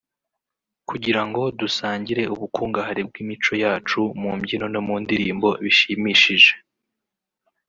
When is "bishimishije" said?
5.63-6.53